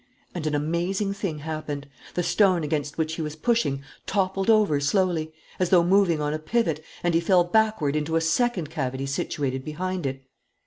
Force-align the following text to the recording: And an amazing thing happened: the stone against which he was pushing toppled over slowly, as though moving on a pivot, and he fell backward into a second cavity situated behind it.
And 0.33 0.47
an 0.47 0.55
amazing 0.55 1.13
thing 1.13 1.37
happened: 1.37 1.87
the 2.15 2.23
stone 2.23 2.63
against 2.63 2.97
which 2.97 3.13
he 3.17 3.21
was 3.21 3.35
pushing 3.35 3.83
toppled 4.07 4.49
over 4.49 4.79
slowly, 4.79 5.31
as 5.59 5.69
though 5.69 5.83
moving 5.83 6.19
on 6.19 6.33
a 6.33 6.39
pivot, 6.39 6.83
and 7.03 7.13
he 7.13 7.19
fell 7.19 7.43
backward 7.43 7.95
into 7.95 8.15
a 8.15 8.21
second 8.21 8.71
cavity 8.71 9.05
situated 9.05 9.63
behind 9.63 10.07
it. 10.07 10.25